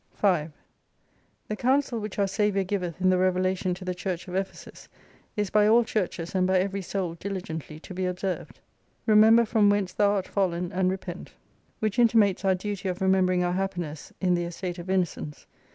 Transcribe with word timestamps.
5 0.15 0.51
The 1.47 1.55
counsel 1.55 1.99
which 1.99 2.17
our 2.17 2.25
Saviour 2.25 2.63
giveth 2.63 2.99
in 2.99 3.11
the 3.11 3.17
Revela 3.17 3.55
tion 3.55 3.75
to 3.75 3.85
the 3.85 3.93
Church 3.93 4.27
of 4.27 4.33
Ephesus, 4.33 4.89
is 5.37 5.51
by 5.51 5.67
all 5.67 5.83
churches, 5.83 6.33
and 6.33 6.47
by 6.47 6.57
every 6.57 6.81
Soul 6.81 7.13
diligently 7.13 7.79
to 7.81 7.93
be 7.93 8.07
observed: 8.07 8.59
Remember 9.05 9.43
82 9.43 9.51
from 9.51 9.69
whence 9.69 9.93
thou 9.93 10.13
art 10.13 10.25
fallen^ 10.25 10.71
and 10.73 10.89
repent. 10.89 11.33
Which 11.77 11.99
intimates 11.99 12.43
our 12.43 12.55
duty 12.55 12.89
of 12.89 12.99
remembering 12.99 13.43
our 13.43 13.53
happiness 13.53 14.11
in 14.19 14.33
the 14.33 14.45
estate 14.45 14.79
ol 14.79 14.89
innocence. 14.89 15.45